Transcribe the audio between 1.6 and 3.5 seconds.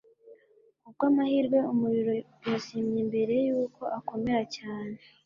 umuriro yazimye mbere